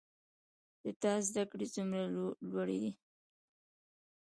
د 0.83 0.85
تا 1.01 1.13
زده 1.27 1.43
کړي 1.51 1.67
څومره 1.75 2.01
لوړي 2.51 2.77
دي 2.83 2.91